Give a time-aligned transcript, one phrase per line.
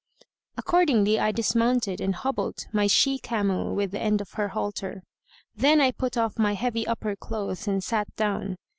[0.57, 5.01] Accordingly, I dismounted and hobbled my she camel with the end of her halter;[FN#132]
[5.55, 8.57] then I put off my heavy upper clothes and sat down.